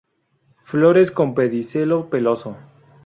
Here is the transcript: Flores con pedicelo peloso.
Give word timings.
Flores 0.63 1.11
con 1.11 1.35
pedicelo 1.35 2.09
peloso. 2.09 2.57